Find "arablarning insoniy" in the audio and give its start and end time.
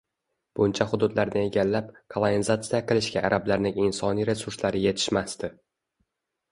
3.31-4.31